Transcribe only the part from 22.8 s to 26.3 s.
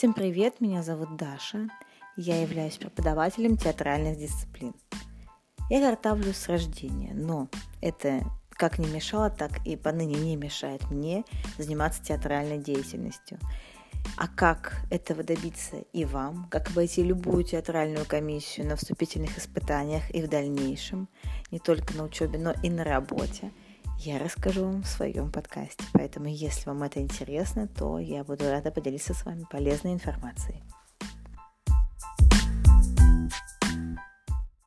работе, я расскажу вам в своем подкасте. Поэтому,